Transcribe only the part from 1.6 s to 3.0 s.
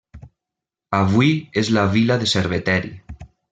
és la vila de Cerveteri.